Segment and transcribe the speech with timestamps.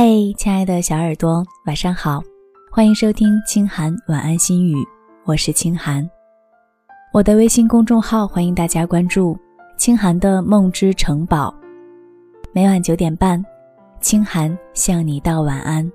[0.00, 2.22] 嘿，亲爱的小耳朵，晚上好，
[2.70, 4.76] 欢迎收听清寒晚安心语，
[5.24, 6.08] 我是清寒。
[7.12, 9.36] 我的微信公众号欢迎大家关注
[9.76, 11.52] “清寒的梦之城堡”，
[12.54, 13.44] 每晚九点半，
[14.00, 15.90] 清寒向你道晚安。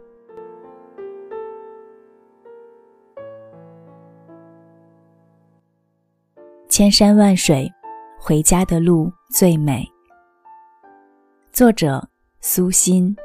[6.68, 7.72] 千山万水，
[8.20, 9.90] 回家的路最美。
[11.54, 12.06] 作者：
[12.42, 13.16] 苏欣。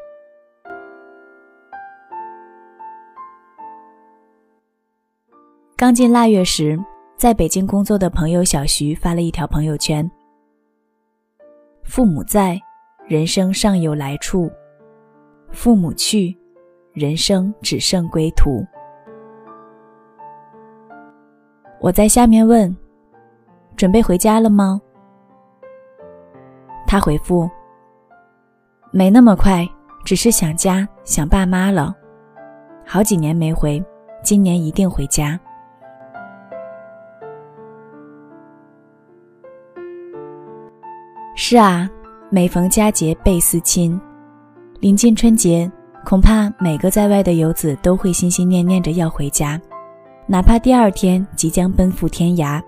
[5.78, 6.76] 刚进腊月时，
[7.16, 10.10] 在北京工作的朋友小徐发了一条朋友圈
[11.86, 12.60] ：“父母在，
[13.06, 14.50] 人生尚有来处；
[15.52, 16.36] 父母去，
[16.92, 18.66] 人生只剩归途。”
[21.78, 22.76] 我在下面问。
[23.76, 24.80] 准备回家了吗？
[26.88, 27.48] 他回复
[28.90, 29.64] ：“没那么快，
[30.04, 31.94] 只是想家，想爸妈了。
[32.84, 33.80] 好几年没回，
[34.24, 35.38] 今年一定回家。”
[41.50, 41.88] 是啊，
[42.28, 43.98] 每逢佳节倍思亲。
[44.80, 45.66] 临近春节，
[46.04, 49.58] 恐怕每个在外的游子都会心心念念着要回家，
[50.26, 52.62] 哪怕第二天即将奔赴天涯。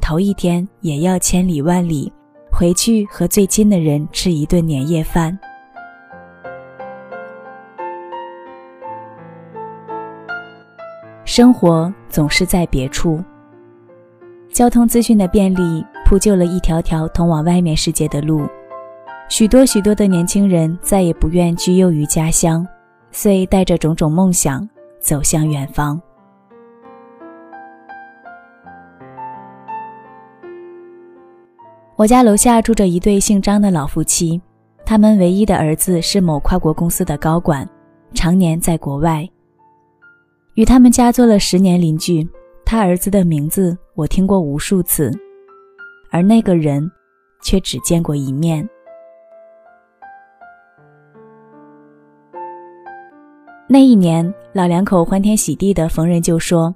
[0.00, 2.10] 头一天也要千里万里
[2.50, 5.38] 回去和最亲的人吃一顿年夜饭。
[11.26, 13.22] 生活总是在别处，
[14.56, 18.48] 交通资讯的便利铺就了一条条通往外面世界的路，
[19.28, 22.66] 许多许多的年轻人再也不愿居囿于家乡，
[23.10, 24.66] 遂带着种种梦想
[24.98, 26.00] 走向远方。
[31.96, 34.40] 我家楼下住着一对姓张的老夫妻，
[34.86, 37.68] 他们唯一的儿子是某跨国公司的高管，
[38.14, 39.28] 常年在国外。
[40.54, 42.26] 与他们家做了十年邻居，
[42.68, 45.12] 他儿子的名字我听过无数次，
[46.10, 46.90] 而那个人
[47.40, 48.68] 却只见过一面。
[53.68, 56.74] 那一年，老两口欢天喜地的逢人就说：“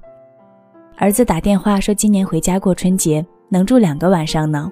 [0.96, 4.70] 儿子打电话说今年回家过春节，能住两个晚上呢。”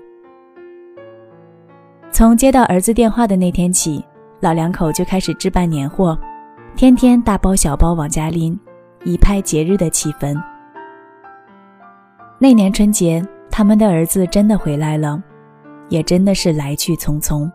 [2.13, 4.05] 从接到儿子电话的那天起，
[4.39, 6.17] 老两口就开始置办年货，
[6.77, 8.57] 天天大包小包往家拎，
[9.05, 10.41] 一派节日的气氛。
[12.41, 15.21] 那年春节，他们的儿子真的回来了，
[15.89, 17.51] 也真的是来去匆匆。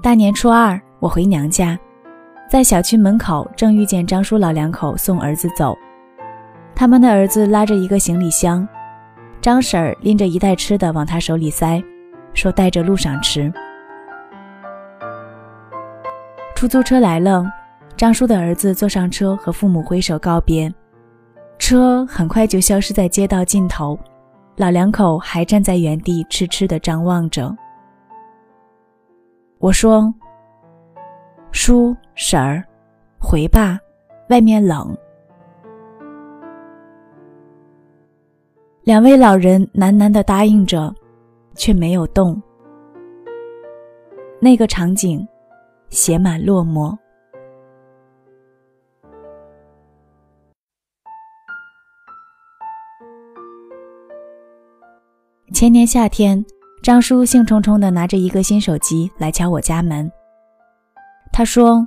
[0.00, 1.76] 大年初二，我回娘家，
[2.48, 5.76] 在小区门口正遇见张叔老两口送儿子走，
[6.76, 8.66] 他们的儿子拉着一个行李箱，
[9.40, 11.82] 张婶儿拎着一袋吃的往他手里塞。
[12.34, 13.52] 说带着路上吃。
[16.54, 17.44] 出租车来了，
[17.96, 20.72] 张叔的儿子坐上车和父母挥手告别，
[21.68, 23.98] 车很快就消失在街道尽头，
[24.56, 27.54] 老两口还站在原地痴痴地张望着。
[29.58, 30.10] 我说
[31.52, 32.64] ：“叔婶儿，
[33.18, 33.78] 回吧，
[34.30, 34.96] 外面冷。”
[38.84, 40.90] 两位老人喃喃的答应着。
[41.54, 42.40] 却没有动。
[44.40, 45.26] 那个场景，
[45.90, 46.96] 写满落寞。
[55.58, 56.46] 前年夏天，
[56.84, 60.08] 张叔兴冲冲的拿着一个新手机来敲我家门。
[61.32, 61.84] 他说：“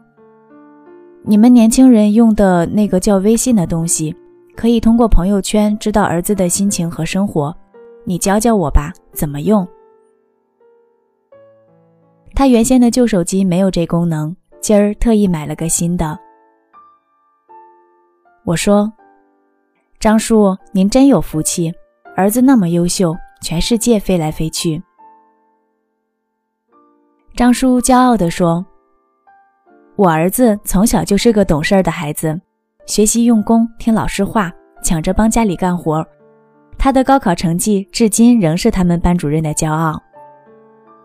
[1.24, 4.14] 你们年轻人用的那个叫微信的东西，
[4.58, 7.56] 可以通过朋友圈知道儿子的心情和生活。”
[8.04, 9.66] 你教教我吧，怎么用？
[12.36, 16.20] 他原先的旧手机没有这功能，今儿特意买了个新的。
[18.44, 18.92] 我说
[19.98, 21.74] ：“张叔，您真有福气，
[22.18, 24.82] 儿子那么优秀，全世界飞来飞去。”
[27.36, 28.66] 张叔骄傲地说
[29.96, 32.40] ：“我儿子从小就是个懂事儿的孩子，
[32.86, 34.52] 学习用功，听老师话，
[34.84, 36.06] 抢着帮家里干活。”
[36.78, 40.02] 他的高考成绩至今仍是他们班主任的骄傲。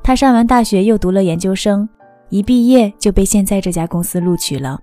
[0.02, 1.86] 他上完大学又读了研究生，
[2.30, 4.80] 一毕业就被现在这家公司录取了。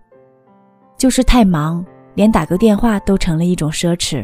[0.96, 1.84] 就是太忙，
[2.14, 4.24] 连打个电话都成了一种奢侈。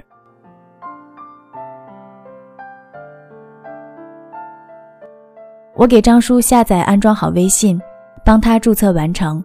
[5.79, 7.81] 我给张叔下载安装好微信，
[8.25, 9.41] 帮他注册完成，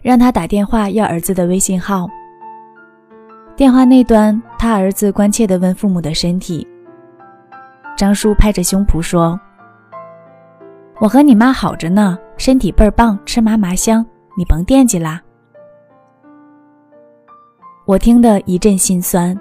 [0.00, 2.08] 让他打电话要儿子的微信号。
[3.54, 6.66] 电话那端，他儿子关切地问父母的身体。
[7.94, 9.38] 张叔拍着胸脯说
[10.98, 14.02] ：“我和你妈好着呢，身体倍儿棒，吃嘛嘛香，
[14.34, 15.20] 你甭惦记啦。
[17.84, 19.38] 我听得一阵心酸。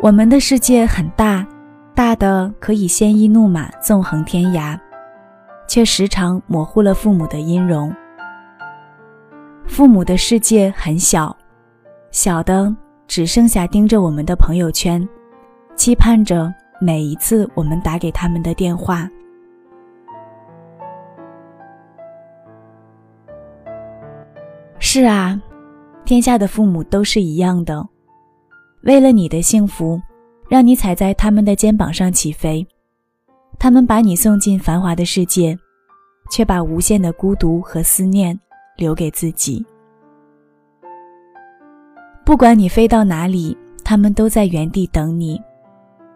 [0.00, 1.44] 我们的世界很大，
[1.92, 4.78] 大的可以鲜衣怒马，纵横天涯，
[5.66, 7.92] 却时常模糊了父母的音容。
[9.66, 11.36] 父母的世界很小，
[12.12, 12.72] 小的
[13.08, 15.06] 只剩下盯着我们的朋友圈，
[15.74, 19.08] 期盼着每一次我们打给他们的电话。
[24.78, 25.42] 是啊，
[26.04, 27.84] 天下的父母都是一样的，
[28.82, 30.00] 为了你的幸福，
[30.48, 32.66] 让你踩在他们的肩膀上起飞，
[33.58, 35.58] 他们把你送进繁华的世界，
[36.30, 38.38] 却把无限的孤独和思念。
[38.78, 39.66] 留给自己。
[42.24, 45.36] 不管你飞到哪里，他们都在原地等你；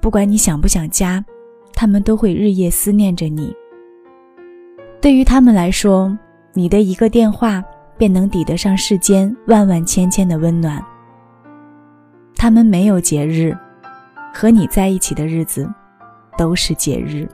[0.01, 1.25] 不管你想不想家，
[1.75, 3.53] 他们都会日夜思念着你。
[5.01, 6.17] 对于他们来说，
[6.53, 7.61] 你的一个电话
[7.99, 10.81] 便能抵得上世间万万千千的温暖。
[12.43, 13.57] 他们没有节日，
[14.35, 15.73] 和你在一起的日子，
[16.37, 17.25] 都是节日。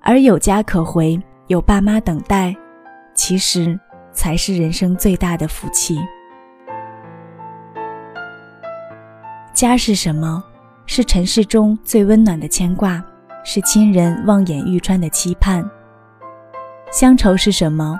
[0.00, 2.54] 而有家可回，有爸妈等待，
[3.12, 3.76] 其实
[4.12, 5.98] 才是人生最大的福气。
[9.52, 10.44] 家是什么？
[10.86, 13.02] 是尘世中最温暖的牵挂，
[13.42, 15.68] 是亲人望眼欲穿的期盼。
[16.92, 17.98] 乡愁是什么？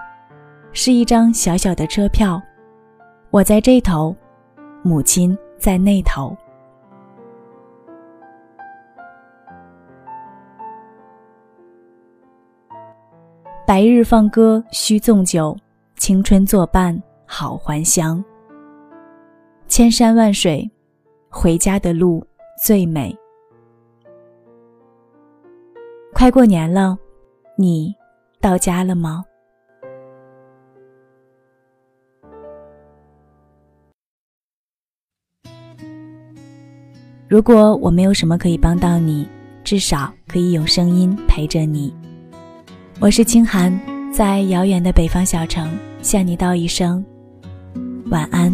[0.72, 2.40] 是一张小小的车票，
[3.30, 4.14] 我在这头，
[4.82, 6.36] 母亲在那头。
[13.66, 15.56] 白日放歌须纵酒，
[15.96, 18.24] 青春作伴好还乡。
[19.68, 20.68] 千山万水，
[21.28, 22.24] 回家的路
[22.62, 23.16] 最美。
[26.12, 26.96] 快过年了，
[27.56, 27.94] 你
[28.40, 29.24] 到家了吗？
[37.30, 39.24] 如果我没有什么可以帮到你，
[39.62, 41.94] 至少可以用声音陪着你。
[42.98, 43.72] 我是清寒，
[44.12, 45.70] 在遥远的北方小城
[46.02, 47.04] 向你道一声
[48.06, 48.50] 晚安。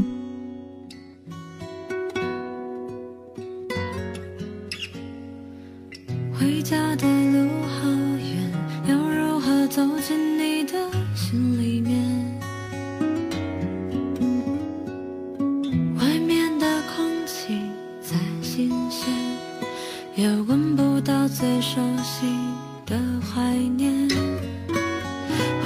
[6.39, 7.89] 回家的路好
[8.19, 8.53] 远，
[8.89, 10.26] 要如何走进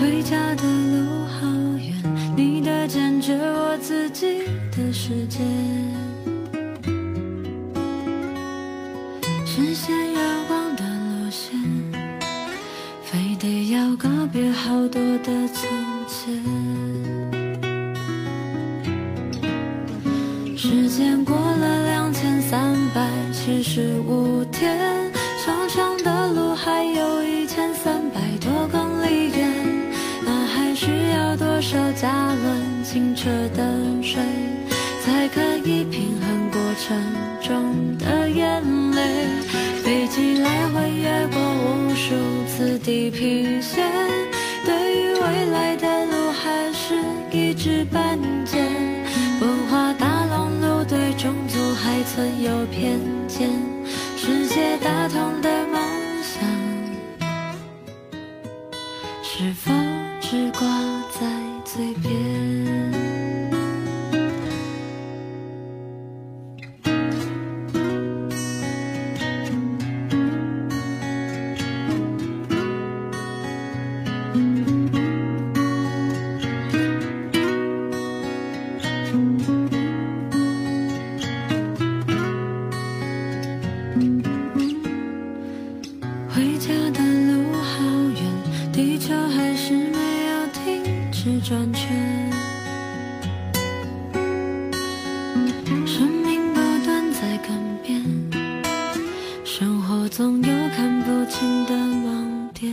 [0.01, 1.93] 回家的路好远，
[2.35, 4.39] 你的坚决，我自己
[4.75, 5.41] 的世界。
[9.45, 10.19] 视线月
[10.49, 11.53] 光的路线，
[13.03, 15.69] 非得要告别好多的从
[16.09, 16.35] 前。
[20.57, 25.13] 时间过了两千三百七十五天，
[25.45, 27.90] 长长的路还有一千三
[31.61, 33.63] 多少加仑清澈的
[34.03, 34.19] 水，
[35.05, 36.97] 才可以平衡过程
[37.43, 38.63] 中的眼
[38.93, 39.27] 泪？
[39.85, 42.15] 飞机来回越过无数
[42.49, 43.87] 次地平线，
[44.65, 46.95] 对于未来的路还是
[47.31, 48.57] 一知半解。
[49.43, 52.99] 文化大熔炉对种族还存有偏
[53.29, 53.51] 见，
[54.17, 55.40] 世界大同
[91.23, 91.87] 是转圈。
[95.85, 97.49] 生命不断在改
[97.83, 98.03] 变，
[99.45, 102.73] 生活总有看不清的盲点。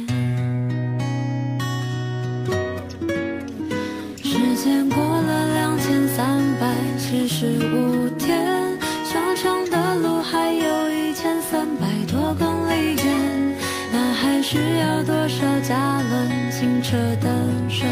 [4.23, 8.79] 时间过了两千三百七十五天，
[9.11, 13.57] 长长的路还有一千三百多公里远，
[13.91, 17.27] 那还需要多少加仑清澈的
[17.67, 17.85] 水，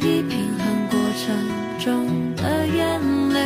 [0.00, 1.36] 一平衡过程
[1.78, 3.00] 中的眼
[3.30, 3.40] 泪，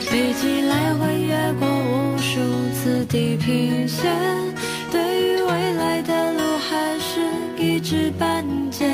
[0.00, 2.40] 飞机来回越过无数
[2.74, 4.12] 次地平线，
[4.90, 7.20] 对于未来的路还是
[7.56, 8.86] 一知半解。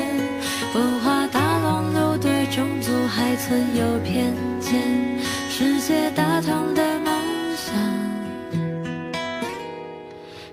[0.73, 4.81] 文化大乱流对种族还存有偏见，
[5.49, 7.13] 世界大同的梦
[7.55, 7.75] 想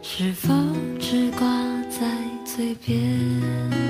[0.02, 0.52] 是否
[0.99, 1.47] 只挂
[1.88, 2.06] 在
[2.44, 3.89] 嘴边？